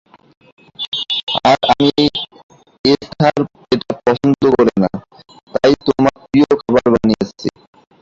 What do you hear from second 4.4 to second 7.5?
করে না, তাই তোমার প্রিয় খাবার বানিয়েছি।